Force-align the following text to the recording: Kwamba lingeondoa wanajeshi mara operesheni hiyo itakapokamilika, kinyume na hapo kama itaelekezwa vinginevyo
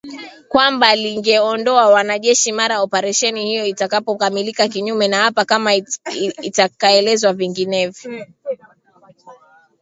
Kwamba 0.49 0.95
lingeondoa 0.95 1.89
wanajeshi 1.89 2.51
mara 2.51 2.81
operesheni 2.81 3.45
hiyo 3.45 3.65
itakapokamilika, 3.65 4.67
kinyume 4.67 5.07
na 5.07 5.17
hapo 5.23 5.45
kama 5.45 5.73
itaelekezwa 6.41 7.33
vinginevyo 7.33 8.25